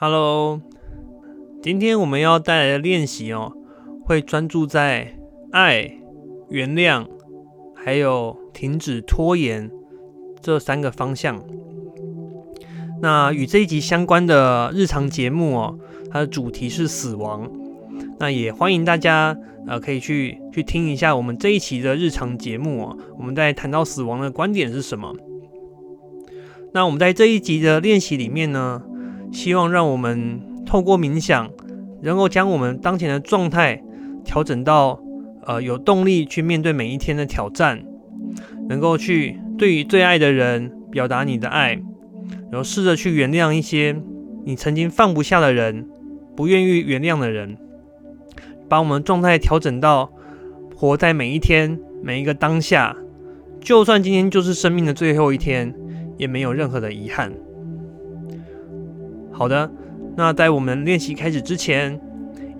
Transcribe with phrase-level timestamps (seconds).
[0.00, 0.60] Hello，
[1.60, 3.52] 今天我们要带来的练习哦，
[4.04, 5.18] 会专注在
[5.50, 5.90] 爱、
[6.50, 7.04] 原谅，
[7.74, 9.68] 还有停止拖延
[10.40, 11.42] 这三个方向。
[13.02, 15.76] 那与这一集相关的日常节目哦，
[16.12, 17.50] 它的主题是死亡。
[18.20, 19.36] 那也欢迎大家
[19.66, 22.96] 呃可以去去听一下我们这一期的日常节目哦。
[23.18, 25.12] 我们在谈到死亡的观点是什么？
[26.72, 28.80] 那我们在这一集的练习里面呢，
[29.32, 31.50] 希望让我们透过冥想，
[32.02, 33.82] 能够将我们当前的状态
[34.24, 35.00] 调整到
[35.44, 37.82] 呃有动力去面对每一天的挑战，
[38.68, 41.80] 能够去对于最爱的人表达你的爱。
[42.50, 43.94] 然后试着去原谅一些
[44.44, 45.86] 你曾经放不下的人，
[46.34, 47.56] 不愿意原谅的人，
[48.68, 50.10] 把我们状态调整到
[50.74, 52.96] 活在每一天每一个当下，
[53.60, 55.74] 就算今天就是生命的最后一天，
[56.16, 57.32] 也没有任何的遗憾。
[59.38, 59.70] 好的，
[60.16, 62.00] 那在我们练习开始之前，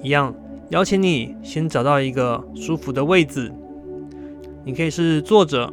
[0.01, 0.33] 一样
[0.69, 3.53] 邀请你先找到一个舒服的位置，
[4.65, 5.73] 你可以是坐着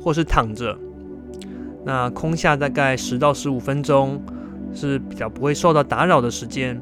[0.00, 0.78] 或是躺着。
[1.84, 4.22] 那空下大概十到十五分钟
[4.72, 6.80] 是比较不会受到打扰的时间。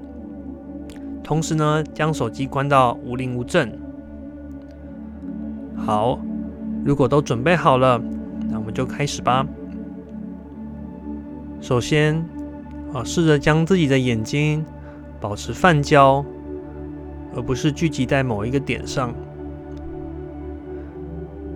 [1.24, 3.72] 同时呢，将手机关到无铃无震。
[5.74, 6.20] 好，
[6.84, 7.98] 如果都准备好了，
[8.50, 9.46] 那我们就开始吧。
[11.62, 12.22] 首先，
[12.92, 14.64] 啊，试着将自己的眼睛
[15.20, 16.24] 保持泛焦，
[17.34, 19.14] 而不是聚集在某一个点上。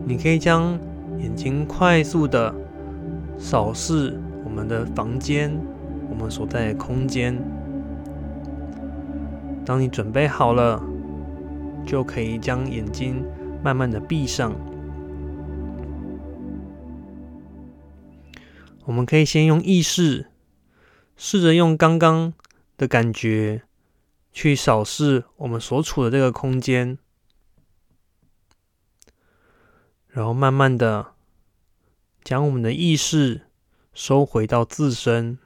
[0.04, 0.78] 你可以将
[1.18, 2.54] 眼睛快速的。
[3.38, 5.54] 扫视我们的房间，
[6.08, 7.36] 我们所在的空间。
[9.62, 10.82] 当你准备好了，
[11.84, 13.22] 就可以将眼睛
[13.62, 14.54] 慢慢的闭上。
[18.86, 20.24] 我们可以先用意识，
[21.16, 22.32] 试着用刚刚
[22.76, 23.62] 的感觉
[24.32, 26.98] 去扫视我们所处的这个空间，
[30.08, 31.14] 然后慢慢的。
[32.24, 33.42] 将我们的意识
[33.94, 35.38] 收回到自身。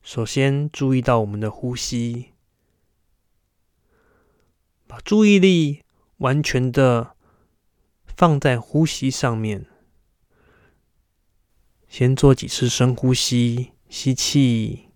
[0.00, 2.26] 首先，注意到我们的呼吸，
[4.86, 5.82] 把注意力
[6.18, 7.16] 完全的
[8.06, 9.66] 放在呼吸上面。
[11.98, 14.90] 先做几次深呼吸，吸气，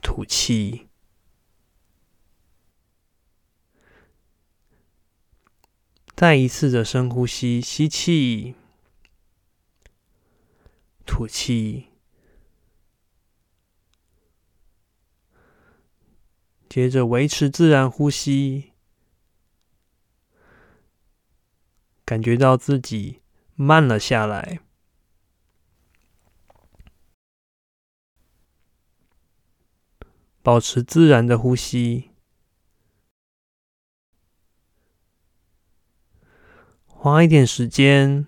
[0.00, 0.86] 吐气。
[6.14, 8.54] 再一次的深呼吸，吸气，
[11.04, 11.88] 吐气，
[16.68, 18.70] 接着维持自然呼吸，
[22.04, 23.20] 感觉到自己
[23.62, 24.60] 慢了下来，
[30.40, 32.08] 保持自然的呼吸。
[36.86, 38.26] 花一点时间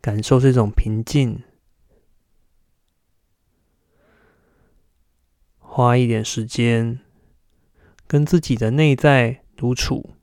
[0.00, 1.44] 感受这种平静，
[5.58, 6.98] 花一点时间
[8.08, 10.17] 跟自己的内在独处。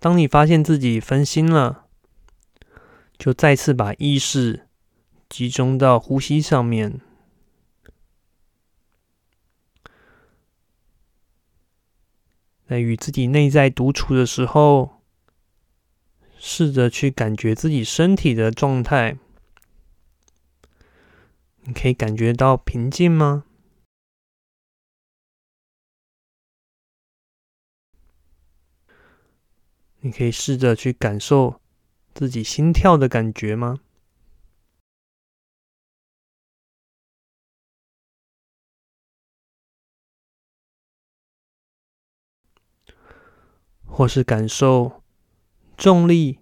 [0.00, 1.86] 当你发现自己分心了，
[3.18, 4.68] 就再次把意识
[5.28, 7.00] 集中到呼吸上面。
[12.68, 15.02] 在与自己内在独处的时候，
[16.38, 19.16] 试着去感觉自己身体的状态。
[21.62, 23.44] 你可以感觉到平静吗？
[30.08, 31.60] 你可以试着去感受
[32.14, 33.80] 自己心跳的感觉吗？
[43.84, 45.02] 或是感受
[45.76, 46.38] 重力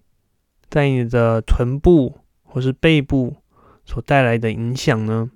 [0.69, 3.35] 在你的臀部或是背部
[3.83, 5.29] 所带来的影响呢？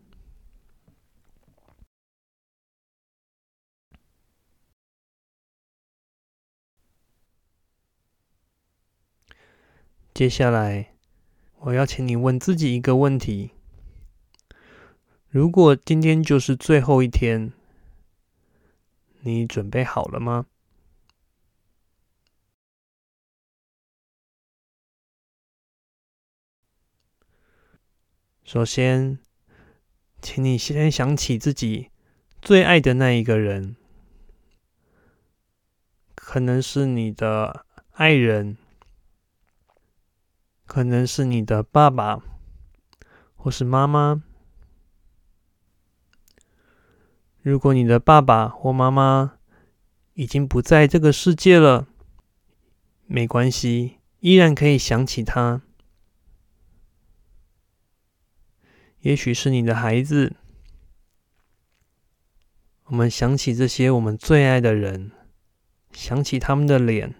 [10.21, 10.93] 接下来，
[11.61, 13.53] 我要请你问自己一个问题：
[15.29, 17.51] 如果今天就是最后一天，
[19.21, 20.45] 你准备好了吗？
[28.43, 29.17] 首先，
[30.21, 31.89] 请你先想起自己
[32.39, 33.75] 最爱的那一个人，
[36.13, 38.57] 可能是你的爱人，
[40.71, 42.21] 可能是你的爸爸，
[43.35, 44.23] 或是妈妈。
[47.41, 49.33] 如果你的爸爸或妈妈
[50.13, 51.89] 已经不在这个世界了，
[53.05, 55.61] 没关系，依然可以想起他。
[59.01, 60.37] 也许是你的孩子，
[62.85, 65.11] 我们想起这些我们最爱的人，
[65.91, 67.13] 想起他们的脸，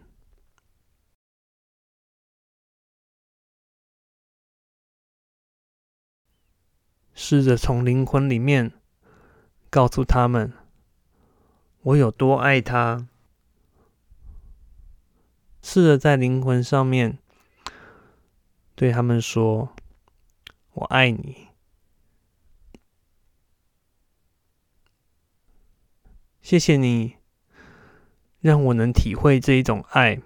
[7.24, 8.72] 试着从灵魂里面
[9.70, 10.52] 告诉他们，
[11.84, 13.08] 我有多爱他。
[15.62, 17.20] 试着在灵魂上面
[18.74, 19.76] 对他们说
[20.74, 21.50] ：“我爱你。”
[26.42, 27.18] 谢谢你，
[28.40, 30.20] 让我能体会这一种爱。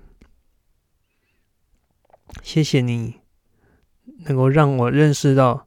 [2.42, 3.20] 谢谢你，
[4.20, 5.65] 能够让我认识到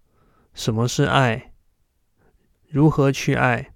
[0.59, 1.53] 什么是爱，
[2.67, 3.73] 如何去爱，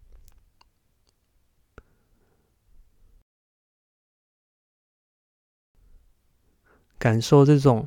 [6.98, 7.86] 感受这种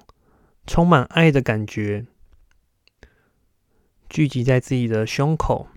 [0.66, 2.06] 充满爱的感觉，
[4.10, 5.68] 聚集在自己的胸口。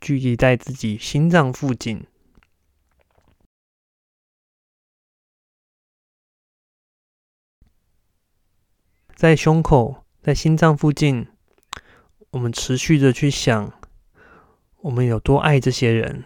[0.00, 2.06] 聚集在自己心脏附近，
[9.14, 11.26] 在胸口，在心脏附近，
[12.30, 13.72] 我们持续的去想，
[14.82, 16.22] 我们有多爱这些人，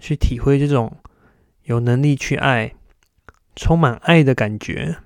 [0.00, 1.00] 去体会这种
[1.62, 2.74] 有能力去爱、
[3.54, 4.98] 充满爱的感觉。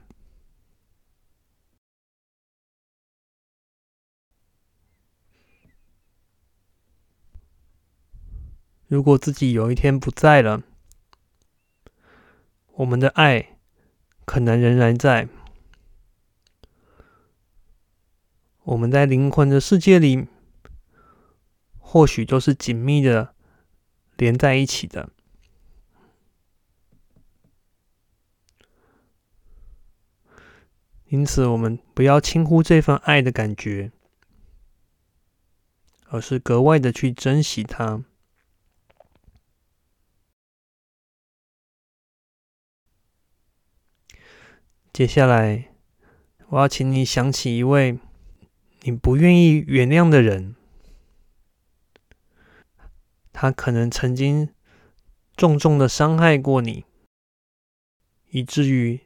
[8.93, 10.63] 如果自己有一天不在了，
[12.75, 13.57] 我们的爱
[14.27, 15.31] 可能仍然在。
[18.65, 20.27] 我们在灵魂的世界里，
[21.79, 23.35] 或许都是紧密的
[24.19, 25.09] 连在一起的。
[31.07, 33.91] 因此，我们不要轻忽这份爱的感觉，
[36.11, 38.05] 而是格外的去珍惜它。
[44.93, 45.73] 接下来，
[46.49, 47.99] 我要请你想起一位
[48.83, 50.55] 你不愿意原谅的人，
[53.33, 54.53] 他可能曾经
[55.35, 56.85] 重重的伤害过你，
[58.29, 59.01] 以至于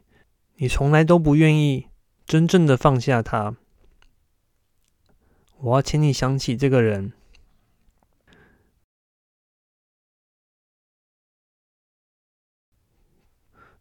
[0.55, 1.87] 你从来都不愿意
[2.25, 3.55] 真正的放下他。
[5.59, 7.13] 我要请你想起这个人，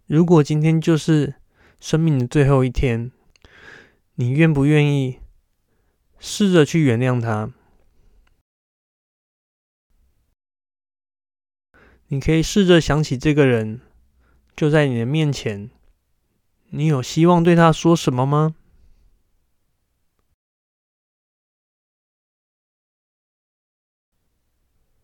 [0.06, 1.34] 如果今天就是。
[1.80, 3.12] 生命的最后一天，
[4.14, 5.20] 你愿不愿意
[6.18, 7.52] 试着去原谅他？
[12.08, 13.80] 你可以试着想起这个人
[14.54, 15.70] 就在你的面前，
[16.70, 18.54] 你有希望对他说什么吗？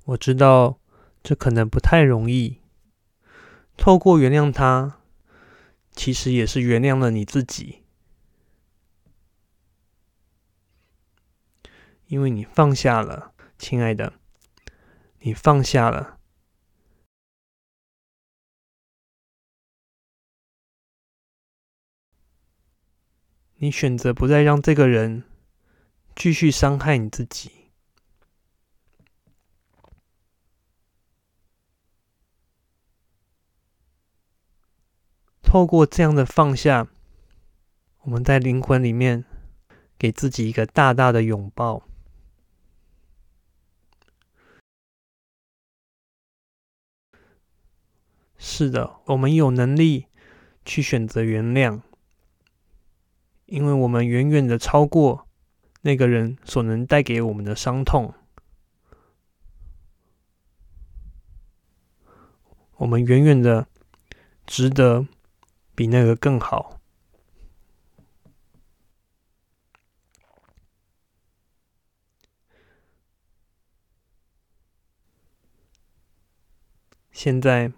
[0.04, 0.80] 我知道
[1.22, 2.58] 这可能不太容易，
[3.76, 5.01] 透过原谅他。
[5.94, 7.82] 其实也是原谅了你自己，
[12.06, 14.14] 因为你放下了，亲爱的，
[15.20, 16.18] 你放下了，
[23.56, 25.24] 你选择不再让这个人
[26.16, 27.61] 继续伤害你自己。
[35.42, 36.88] 透过这样的放下，
[38.02, 39.24] 我们在灵魂里面
[39.98, 41.82] 给自己一个大大的拥抱。
[48.38, 50.06] 是的，我们有能力
[50.64, 51.82] 去选择原谅，
[53.44, 55.28] 因为我们远远的超过
[55.82, 58.14] 那个人所能带给我们的伤痛，
[62.78, 63.66] 我们远远的
[64.46, 65.06] 值得。
[65.74, 66.78] 比那个更好。
[77.10, 77.72] 现在，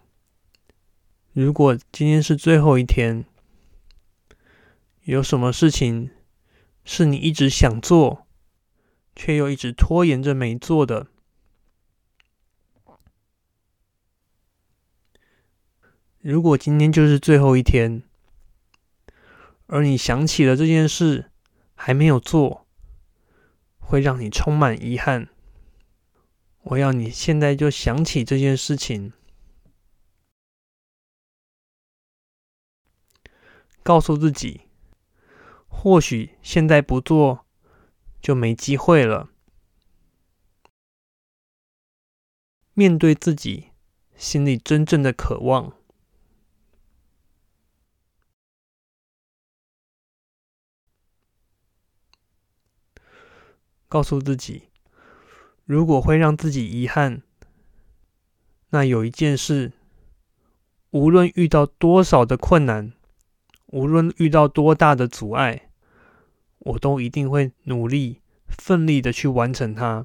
[1.33, 3.25] 如果今天是最后一天，
[5.03, 6.11] 有什么事情
[6.85, 8.27] 是你一直想做
[9.15, 11.09] 却又一直拖延着没做的。
[16.25, 18.03] 如果今天就是最后一天，
[19.67, 21.31] 而你想起了这件事
[21.75, 22.67] 还没有做，
[23.79, 25.29] 会让你充满遗憾。
[26.63, 29.13] 我要你现在就想起这件事情，
[33.83, 34.63] 告诉自己，
[35.69, 37.45] 或许现在不做
[38.23, 39.29] 就没机会了。
[42.73, 43.73] 面对自己
[44.17, 45.75] 心里真正的渴望。
[53.95, 54.65] 告诉自己，
[55.65, 57.23] 如果会让自己遗憾，
[58.71, 59.71] 那有一件事，
[60.91, 62.93] 无论遇到多少的困难，
[63.67, 65.71] 无论遇到多大的阻碍，
[66.59, 70.05] 我都一定会努力、奋力的去完成它。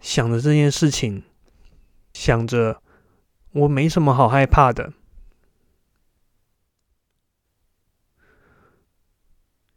[0.00, 1.22] 想着这件事情，
[2.12, 2.82] 想着
[3.52, 4.92] 我没什么好害怕的。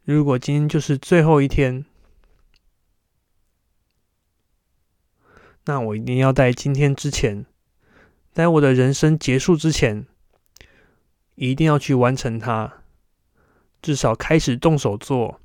[0.05, 1.83] 如果今天就是最后一天，
[5.65, 7.47] 那我一定要在今天之前，
[8.31, 10.05] 在我的人生结束之前，
[11.33, 12.83] 一定要去完成它，
[13.81, 15.41] 至少开始动手做。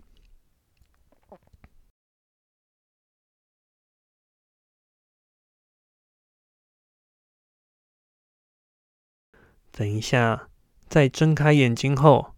[9.73, 10.51] 等一下，
[10.87, 12.35] 在睁开眼睛后。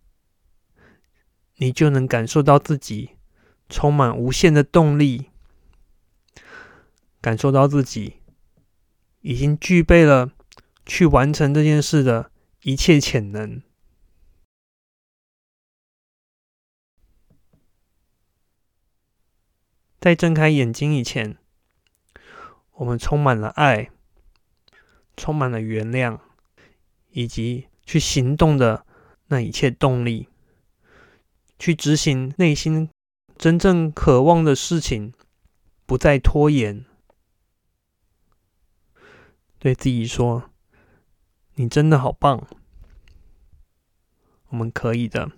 [1.63, 3.11] 你就能感受到自己
[3.69, 5.31] 充满无限的动力，
[7.21, 8.15] 感受到自己
[9.21, 10.33] 已经具备了
[10.85, 13.63] 去完成这件事的一切潜能。
[20.01, 21.39] 在睁开眼睛以前，
[22.73, 23.93] 我们充满了爱，
[25.17, 26.19] 充满了原谅，
[27.11, 28.85] 以及去行动的
[29.29, 30.32] 那一切动力。
[31.63, 32.91] 去执行内心
[33.39, 35.13] 真正渴望的事情，
[35.87, 36.85] 不再拖延。
[39.61, 40.51] 对自己说
[41.55, 42.49] ：“你真的好棒，
[44.49, 45.31] 我们可以的。”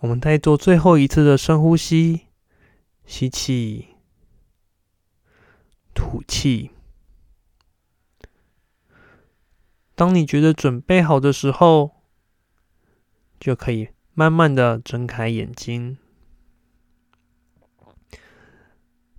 [0.00, 2.28] 我们再做最后一次的深呼吸，
[3.04, 3.88] 吸气，
[5.92, 6.70] 吐气。
[9.94, 11.95] 当你觉得准备好的时候。
[13.38, 15.98] 就可以慢慢的睁开眼睛。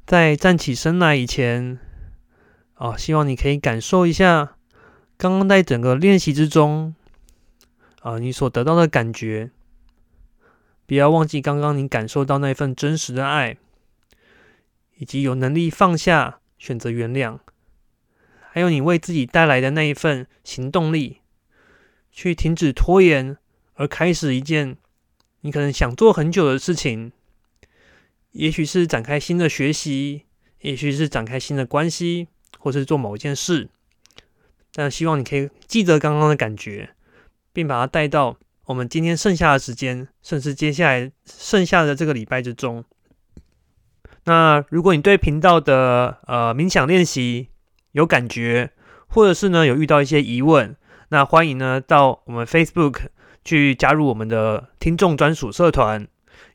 [0.05, 1.79] 在站起身来以前，
[2.75, 4.55] 哦，希望你可以感受一下
[5.17, 6.95] 刚刚在整个练习之中，
[8.01, 9.51] 啊，你所得到的感觉。
[10.86, 13.57] 不要忘记刚刚你感受到那份真实的爱，
[14.95, 17.39] 以及有能力放下、选择原谅，
[18.50, 21.17] 还有你为自己带来的那一份行动力，
[22.09, 23.36] 去停止拖延。
[23.77, 24.75] 而开始一件
[25.41, 27.12] 你可能想做很久的事情，
[28.31, 30.24] 也许是展开新的学习，
[30.62, 32.27] 也许是展开新的关系，
[32.60, 33.69] 或是做某一件事。
[34.74, 36.89] 但希望你可以记得刚刚的感觉，
[37.53, 42.84] 并把它带到我们今天剩下的时间，甚至接下来剩下的这个礼拜之中。
[44.25, 47.50] 那如果你对频道的呃冥想练习
[47.91, 48.72] 有感觉，
[49.07, 50.75] 或者是呢有遇到一些疑问，
[51.10, 53.10] 那欢迎呢到我们 Facebook。
[53.47, 56.05] 去加入我们的听众专属社团，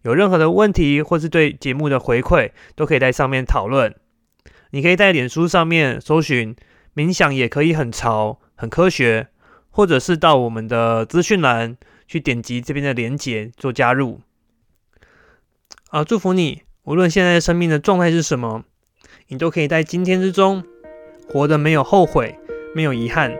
[0.03, 3.95] 有任何的问题或是对节目的回馈，都可以在上面讨论。
[4.73, 6.55] 你可以在脸书上面搜寻
[6.95, 9.29] “冥想也可以很潮、很科学”，
[9.73, 14.21] 或者是到我们的资讯栏去点击这边的连结做加入。
[15.89, 18.65] 啊，祝福你，无论现在生命的状态是什么，
[19.29, 20.63] 你都可以在今天之中
[21.31, 22.39] 活得没有后悔、
[22.75, 23.35] 没有遗憾，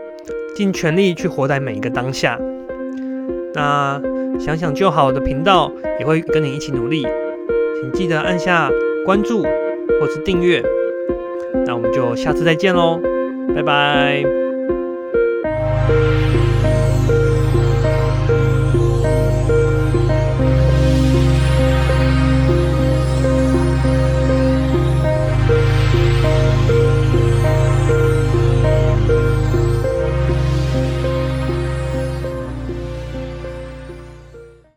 [0.57, 2.41] 尽全力去活在每一个当下。
[3.55, 4.01] 那
[4.39, 7.07] 想想就好的频道也会跟你一起努力，
[7.81, 8.71] 请记得按下
[9.05, 10.63] 关注或是订阅。
[11.67, 13.01] 那我们就下次再见喽，
[13.55, 14.42] 拜拜。